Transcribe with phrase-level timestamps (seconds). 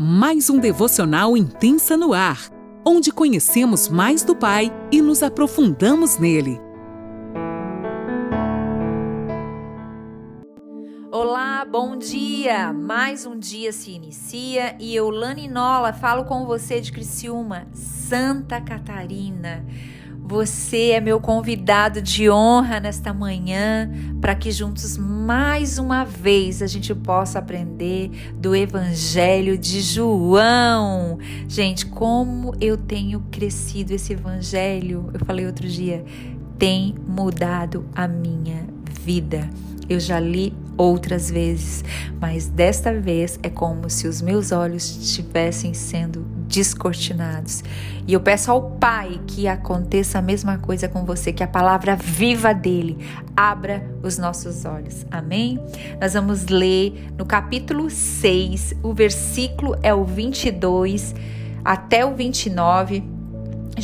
[0.00, 2.52] mais um devocional intensa no ar,
[2.86, 6.60] onde conhecemos mais do Pai e nos aprofundamos nele.
[11.10, 12.72] Olá, bom dia!
[12.72, 18.60] Mais um dia se inicia e eu, Lani Nola, falo com você de Criciúma, Santa
[18.60, 19.66] Catarina.
[20.28, 23.90] Você é meu convidado de honra nesta manhã
[24.20, 31.18] para que juntos mais uma vez a gente possa aprender do Evangelho de João.
[31.48, 36.04] Gente, como eu tenho crescido esse Evangelho, eu falei outro dia,
[36.58, 38.66] tem mudado a minha
[39.00, 39.48] vida.
[39.88, 41.82] Eu já li outras vezes,
[42.20, 47.62] mas desta vez é como se os meus olhos estivessem sendo descortinados.
[48.06, 51.94] E eu peço ao Pai que aconteça a mesma coisa com você, que a palavra
[51.94, 52.98] viva dele
[53.36, 55.04] abra os nossos olhos.
[55.10, 55.60] Amém?
[56.00, 61.14] Nós vamos ler no capítulo 6, o versículo é o 22
[61.64, 63.17] até o 29.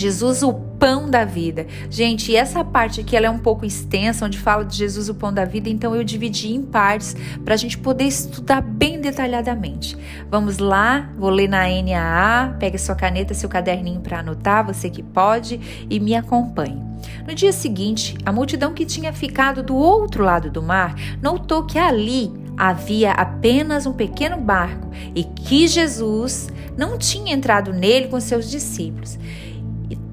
[0.00, 1.66] Jesus, o pão da vida.
[1.88, 5.32] Gente, essa parte aqui ela é um pouco extensa, onde fala de Jesus, o pão
[5.32, 9.96] da vida, então eu dividi em partes para a gente poder estudar bem detalhadamente.
[10.28, 15.02] Vamos lá, vou ler na NAA, pegue sua caneta, seu caderninho para anotar, você que
[15.02, 16.82] pode, e me acompanhe.
[17.26, 21.78] No dia seguinte, a multidão que tinha ficado do outro lado do mar notou que
[21.78, 28.50] ali havia apenas um pequeno barco e que Jesus não tinha entrado nele com seus
[28.50, 29.18] discípulos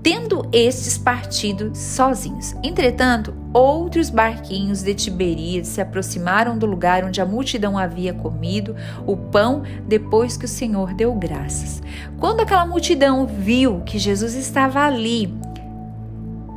[0.01, 2.55] tendo estes partido sozinhos.
[2.63, 8.75] Entretanto, outros barquinhos de Tiberíades se aproximaram do lugar onde a multidão havia comido
[9.05, 11.81] o pão depois que o Senhor deu graças.
[12.17, 15.33] Quando aquela multidão viu que Jesus estava ali,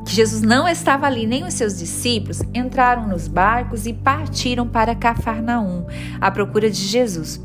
[0.05, 4.95] que Jesus não estava ali, nem os seus discípulos, entraram nos barcos e partiram para
[4.95, 5.87] Cafarnaum,
[6.21, 7.41] à procura de Jesus.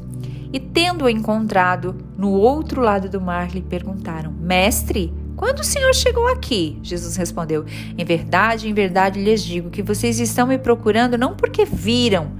[0.52, 6.28] E tendo-o encontrado no outro lado do mar, lhe perguntaram: Mestre, quando o Senhor chegou
[6.28, 6.80] aqui?
[6.82, 7.64] Jesus respondeu:
[7.96, 12.32] Em verdade, em verdade lhes digo que vocês estão me procurando não porque viram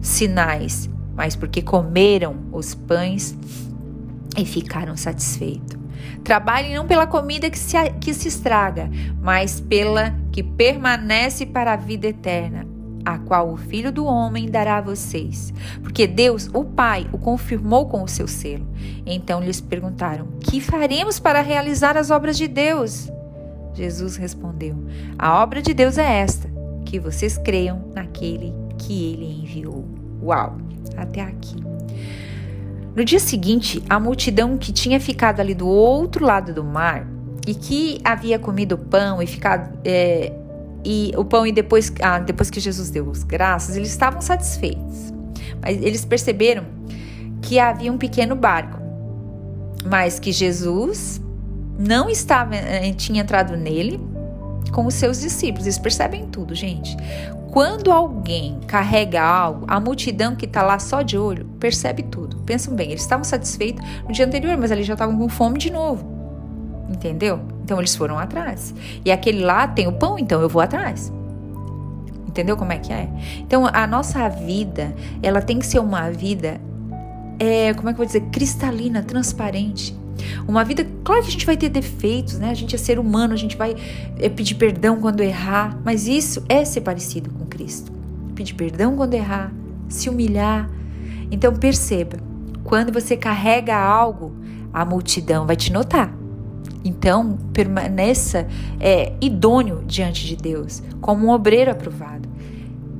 [0.00, 3.36] sinais, mas porque comeram os pães
[4.36, 5.78] e ficaram satisfeitos.
[6.24, 8.90] Trabalhem não pela comida que se, que se estraga,
[9.20, 12.66] mas pela que permanece para a vida eterna,
[13.04, 15.52] a qual o Filho do Homem dará a vocês.
[15.82, 18.66] Porque Deus, o Pai, o confirmou com o seu selo.
[19.06, 23.10] Então lhes perguntaram: Que faremos para realizar as obras de Deus?
[23.74, 24.76] Jesus respondeu:
[25.18, 26.50] A obra de Deus é esta,
[26.84, 29.84] que vocês creiam naquele que ele enviou.
[30.22, 30.58] Uau!
[30.96, 31.56] Até aqui.
[32.94, 37.06] No dia seguinte, a multidão que tinha ficado ali do outro lado do mar
[37.46, 40.32] e que havia comido pão e ficado é,
[40.84, 45.12] e o pão e depois, ah, depois que Jesus deu as graças, eles estavam satisfeitos.
[45.60, 46.64] Mas eles perceberam
[47.40, 48.78] que havia um pequeno barco,
[49.84, 51.20] mas que Jesus
[51.78, 54.00] não estava, eh, tinha entrado nele
[54.72, 55.66] com os seus discípulos.
[55.66, 56.96] Eles percebem tudo, gente.
[57.52, 62.38] Quando alguém carrega algo, a multidão que está lá só de olho percebe tudo.
[62.46, 65.70] Pensam bem, eles estavam satisfeitos no dia anterior, mas eles já estavam com fome de
[65.70, 66.11] novo.
[66.88, 67.40] Entendeu?
[67.64, 68.74] Então eles foram atrás.
[69.04, 71.12] E aquele lá tem o pão, então eu vou atrás.
[72.26, 73.08] Entendeu como é que é?
[73.40, 76.60] Então a nossa vida, ela tem que ser uma vida,
[77.38, 79.94] é, como é que eu vou dizer, cristalina, transparente.
[80.46, 82.50] Uma vida, claro que a gente vai ter defeitos, né?
[82.50, 83.76] A gente é ser humano, a gente vai
[84.18, 87.92] é, pedir perdão quando errar, mas isso é ser parecido com Cristo.
[88.34, 89.52] Pedir perdão quando errar,
[89.88, 90.70] se humilhar.
[91.30, 92.18] Então perceba,
[92.64, 94.34] quando você carrega algo,
[94.72, 96.21] a multidão vai te notar.
[96.84, 98.46] Então, permaneça
[98.80, 102.28] é, idôneo diante de Deus, como um obreiro aprovado.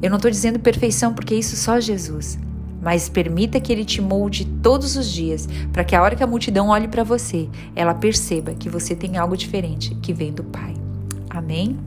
[0.01, 2.39] Eu não estou dizendo perfeição, porque isso só Jesus.
[2.81, 6.27] Mas permita que Ele te molde todos os dias, para que a hora que a
[6.27, 10.75] multidão olhe para você, ela perceba que você tem algo diferente que vem do Pai.
[11.31, 11.79] Amém?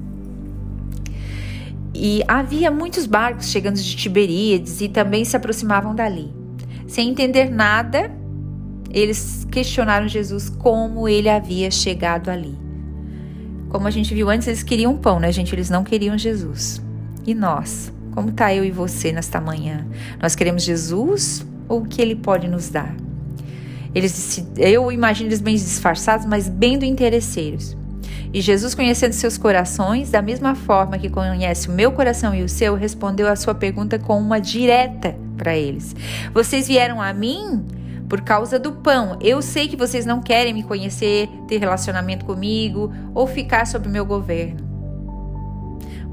[1.93, 6.33] E havia muitos barcos chegando de Tiberíades e também se aproximavam dali.
[6.87, 8.11] Sem entender nada,
[8.95, 12.57] eles questionaram Jesus como ele havia chegado ali.
[13.67, 15.53] Como a gente viu antes, eles queriam pão, né, gente?
[15.53, 16.81] Eles não queriam Jesus.
[17.27, 17.91] E nós?
[18.11, 19.85] Como está eu e você nesta manhã?
[20.21, 22.95] Nós queremos Jesus ou o que ele pode nos dar?
[23.93, 27.75] Eles, eu imagino eles bem disfarçados, mas bem do interesseiros.
[28.33, 32.49] E Jesus, conhecendo seus corações, da mesma forma que conhece o meu coração e o
[32.49, 35.93] seu, respondeu a sua pergunta com uma direta para eles:
[36.33, 37.65] Vocês vieram a mim
[38.07, 39.17] por causa do pão.
[39.21, 44.05] Eu sei que vocês não querem me conhecer, ter relacionamento comigo ou ficar sob meu
[44.05, 44.65] governo.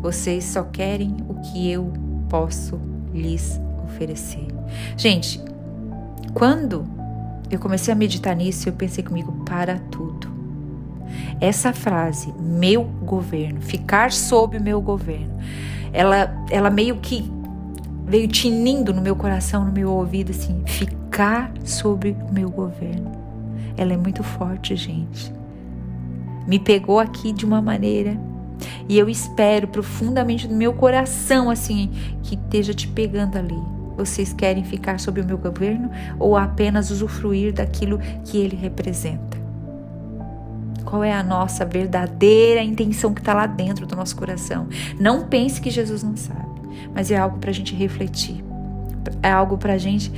[0.00, 1.92] Vocês só querem o que eu
[2.28, 2.80] posso
[3.12, 4.46] lhes oferecer.
[4.96, 5.40] Gente,
[6.34, 6.84] quando
[7.50, 10.32] eu comecei a meditar nisso eu pensei comigo: para tudo.
[11.40, 15.38] Essa frase, meu governo, ficar sob o meu governo,
[15.92, 17.30] ela, ela meio que
[18.06, 21.01] veio tinindo no meu coração, no meu ouvido, assim: ficar
[21.64, 23.12] sob o meu governo.
[23.76, 25.32] Ela é muito forte, gente.
[26.46, 28.18] Me pegou aqui de uma maneira
[28.88, 31.90] e eu espero profundamente no meu coração, assim,
[32.22, 33.58] que esteja te pegando ali.
[33.96, 39.40] Vocês querem ficar sob o meu governo ou apenas usufruir daquilo que ele representa?
[40.84, 44.66] Qual é a nossa verdadeira intenção que está lá dentro do nosso coração?
[44.98, 46.60] Não pense que Jesus não sabe,
[46.94, 48.42] mas é algo para a gente refletir,
[49.22, 50.12] é algo para a gente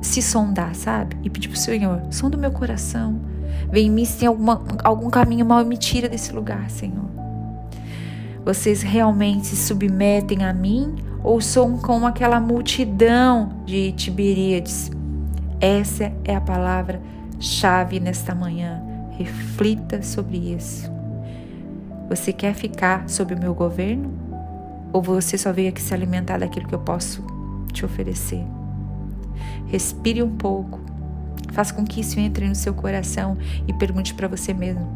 [0.00, 1.16] se sondar, sabe?
[1.22, 3.20] E pedir para o Senhor: som do meu coração,
[3.70, 7.08] vem em mim se tem alguma, algum caminho mal e me tira desse lugar, Senhor.
[8.44, 14.90] Vocês realmente se submetem a mim ou são como aquela multidão de Tiberíades?
[15.60, 17.02] Essa é a palavra
[17.38, 18.82] chave nesta manhã.
[19.10, 20.90] Reflita sobre isso.
[22.08, 24.10] Você quer ficar sob o meu governo?
[24.92, 27.22] Ou você só veio aqui se alimentar daquilo que eu posso
[27.72, 28.44] te oferecer?
[29.66, 30.80] Respire um pouco.
[31.52, 33.36] Faça com que isso entre no seu coração
[33.66, 34.86] e pergunte para você mesmo: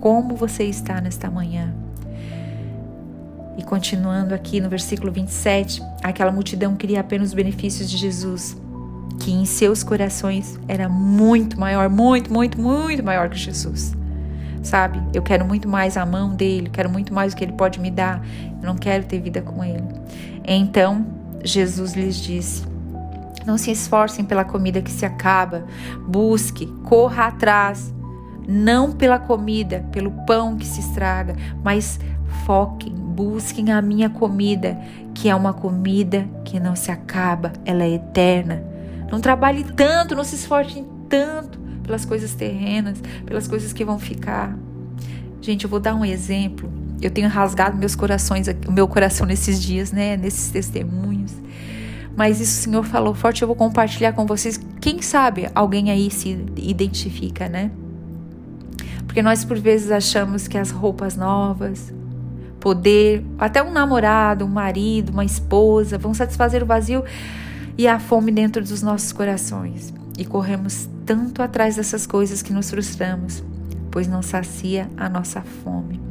[0.00, 1.72] como você está nesta manhã?
[3.56, 8.56] E continuando aqui no versículo 27, aquela multidão queria apenas os benefícios de Jesus,
[9.20, 13.94] que em seus corações era muito maior, muito, muito, muito maior que Jesus.
[14.62, 15.02] Sabe?
[15.12, 17.90] Eu quero muito mais a mão dele, quero muito mais o que ele pode me
[17.90, 18.24] dar.
[18.60, 19.84] Eu não quero ter vida com ele.
[20.44, 21.04] Então,
[21.44, 22.64] Jesus lhes disse:
[23.46, 25.64] Não se esforcem pela comida que se acaba,
[26.06, 27.92] busque, corra atrás,
[28.46, 31.98] não pela comida, pelo pão que se estraga, mas
[32.44, 34.78] foquem, busquem a minha comida,
[35.14, 38.62] que é uma comida que não se acaba, ela é eterna.
[39.10, 44.56] Não trabalhe tanto, não se esforcem tanto pelas coisas terrenas, pelas coisas que vão ficar.
[45.40, 46.72] Gente, eu vou dar um exemplo.
[47.00, 51.34] Eu tenho rasgado meus corações, o meu coração nesses dias, né, nesses testemunhos.
[52.16, 54.60] Mas isso o Senhor falou forte, eu vou compartilhar com vocês.
[54.80, 57.70] Quem sabe alguém aí se identifica, né?
[59.06, 61.92] Porque nós por vezes achamos que as roupas novas,
[62.60, 67.04] poder, até um namorado, um marido, uma esposa, vão satisfazer o vazio
[67.76, 69.92] e a fome dentro dos nossos corações.
[70.18, 73.42] E corremos tanto atrás dessas coisas que nos frustramos,
[73.90, 76.01] pois não sacia a nossa fome.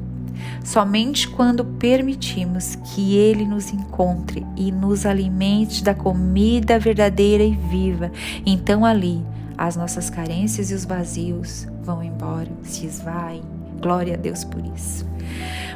[0.63, 8.11] Somente quando permitimos que Ele nos encontre e nos alimente da comida verdadeira e viva,
[8.45, 9.25] então ali
[9.57, 13.41] as nossas carências e os vazios vão embora, se esvaem.
[13.81, 15.05] Glória a Deus por isso.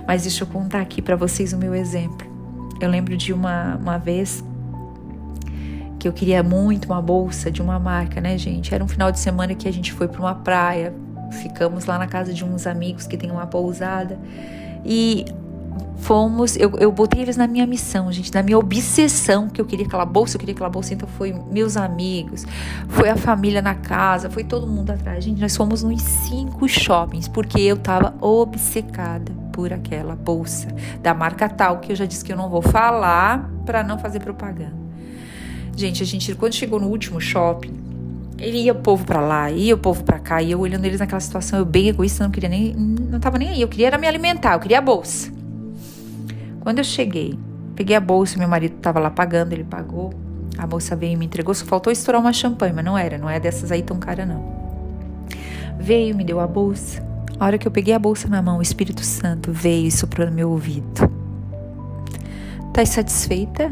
[0.08, 2.28] Mas deixa eu contar aqui para vocês o meu exemplo.
[2.80, 4.44] Eu lembro de uma, uma vez
[5.98, 8.76] que eu queria muito uma bolsa de uma marca, né, gente?
[8.76, 10.94] Era um final de semana que a gente foi para uma praia,
[11.32, 14.20] ficamos lá na casa de uns amigos que tem uma pousada
[14.86, 15.26] e
[15.98, 19.88] fomos, eu, eu botei eles na minha missão, gente, na minha obsessão, que eu queria
[19.88, 22.46] aquela bolsa, eu queria aquela bolsa, então foi meus amigos,
[22.90, 25.24] foi a família na casa, foi todo mundo atrás.
[25.24, 30.68] Gente, nós fomos nos cinco shoppings, porque eu tava obcecada por aquela bolsa
[31.02, 34.20] da marca tal, que eu já disse que eu não vou falar para não fazer
[34.20, 34.86] propaganda.
[35.76, 37.85] Gente, a gente, quando chegou no último shopping,
[38.38, 41.00] ele ia o povo para lá, ia o povo para cá, e eu olhando eles
[41.00, 43.98] naquela situação, eu bem egoísta, não queria nem, não tava nem aí, eu queria era
[43.98, 45.32] me alimentar, eu queria a bolsa.
[46.60, 47.38] Quando eu cheguei,
[47.76, 50.14] peguei a bolsa, meu marido estava lá pagando, ele pagou.
[50.58, 53.30] A moça veio e me entregou, só faltou estourar uma champanhe, mas não era, não
[53.30, 54.44] é dessas aí tão cara não.
[55.80, 57.06] Veio, me deu a bolsa.
[57.40, 60.26] A hora que eu peguei a bolsa na mão, o Espírito Santo veio e soprou
[60.26, 61.10] no meu ouvido.
[62.74, 63.72] Tá satisfeita?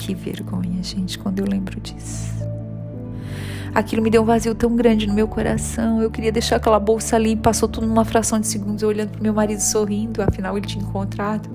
[0.00, 2.32] Que vergonha, gente, quando eu lembro disso.
[3.74, 6.00] Aquilo me deu um vazio tão grande no meu coração.
[6.00, 7.36] Eu queria deixar aquela bolsa ali.
[7.36, 10.22] Passou tudo numa fração de segundos, olhando pro meu marido sorrindo.
[10.22, 11.50] Afinal, ele tinha encontrado.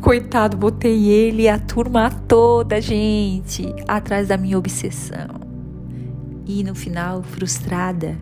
[0.00, 5.42] Coitado, botei ele e a turma toda, gente, atrás da minha obsessão.
[6.46, 8.16] E no final, frustrada,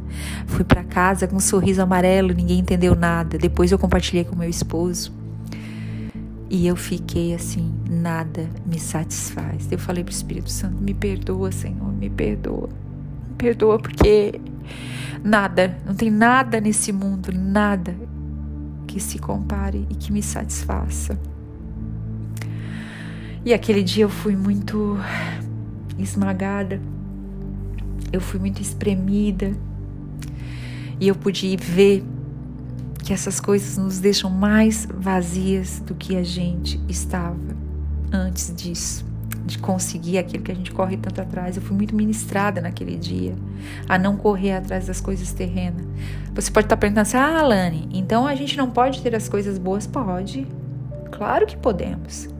[0.48, 3.38] fui para casa com um sorriso amarelo, ninguém entendeu nada.
[3.38, 5.21] Depois eu compartilhei com meu esposo.
[6.52, 9.72] E eu fiquei assim, nada me satisfaz.
[9.72, 12.68] Eu falei pro Espírito Santo: me perdoa, Senhor, me perdoa
[13.42, 14.40] perdoa porque
[15.24, 17.92] nada, não tem nada nesse mundo, nada
[18.86, 21.18] que se compare e que me satisfaça.
[23.44, 24.96] E aquele dia eu fui muito
[25.98, 26.80] esmagada,
[28.12, 29.52] eu fui muito espremida,
[31.00, 32.04] e eu pude ver
[33.12, 37.36] que essas coisas nos deixam mais vazias do que a gente estava
[38.10, 39.04] antes disso
[39.44, 41.56] de conseguir aquilo que a gente corre tanto atrás.
[41.56, 43.34] Eu fui muito ministrada naquele dia
[43.86, 45.84] a não correr atrás das coisas terrenas.
[46.34, 49.58] Você pode estar perguntando assim: ah, Alane, então a gente não pode ter as coisas
[49.58, 49.86] boas?
[49.86, 50.46] Pode.
[51.10, 52.30] Claro que podemos.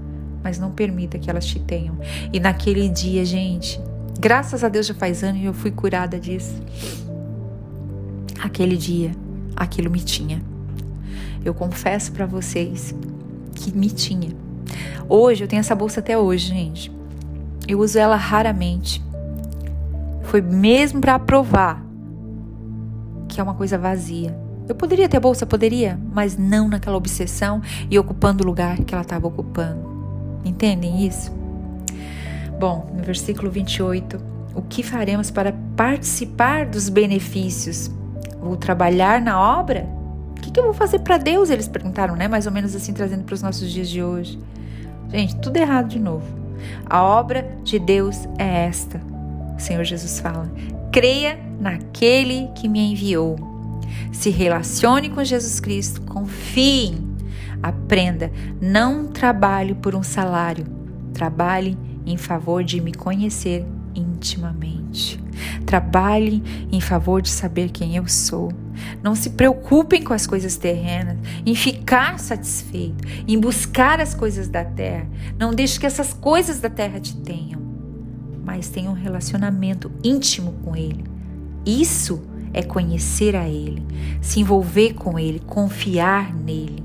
[0.42, 1.98] Mas não permita que elas te tenham.
[2.32, 3.78] E naquele dia, gente,
[4.18, 6.62] graças a Deus já faz anos e eu fui curada disso.
[8.42, 9.10] Aquele dia,
[9.54, 10.51] aquilo me tinha.
[11.44, 12.94] Eu confesso para vocês
[13.54, 14.30] que me tinha.
[15.08, 16.92] Hoje eu tenho essa bolsa até hoje, gente.
[17.66, 19.02] Eu uso ela raramente.
[20.22, 21.84] Foi mesmo para provar
[23.28, 24.36] que é uma coisa vazia.
[24.68, 29.02] Eu poderia ter bolsa, poderia, mas não naquela obsessão e ocupando o lugar que ela
[29.02, 29.80] estava ocupando.
[30.44, 31.32] Entendem isso?
[32.58, 34.20] Bom, no versículo 28,
[34.54, 37.90] o que faremos para participar dos benefícios?
[38.40, 39.88] Vou trabalhar na obra?
[40.52, 41.48] Que, que eu vou fazer para Deus?
[41.48, 42.28] Eles perguntaram, né?
[42.28, 44.38] Mais ou menos assim, trazendo para os nossos dias de hoje.
[45.10, 46.26] Gente, tudo errado de novo.
[46.86, 49.00] A obra de Deus é esta.
[49.56, 50.50] O Senhor Jesus fala:
[50.92, 53.36] creia naquele que me enviou.
[54.12, 56.98] Se relacione com Jesus Cristo, confie,
[57.62, 58.30] aprenda.
[58.60, 60.66] Não trabalhe por um salário,
[61.14, 65.21] trabalhe em favor de me conhecer intimamente.
[65.66, 68.52] Trabalhe em favor de saber quem eu sou.
[69.02, 74.64] Não se preocupem com as coisas terrenas, em ficar satisfeito, em buscar as coisas da
[74.64, 75.06] terra.
[75.38, 77.60] Não deixe que essas coisas da terra te tenham,
[78.44, 81.04] mas tenha um relacionamento íntimo com Ele.
[81.64, 82.22] Isso
[82.52, 83.82] é conhecer a Ele,
[84.20, 86.82] se envolver com Ele, confiar nele.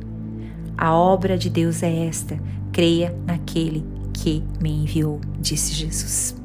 [0.78, 2.40] A obra de Deus é esta:
[2.72, 3.84] creia naquele
[4.14, 6.36] que me enviou, disse Jesus.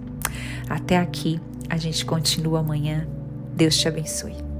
[0.68, 1.40] Até aqui,
[1.72, 3.08] a gente continua amanhã.
[3.56, 4.51] Deus te abençoe.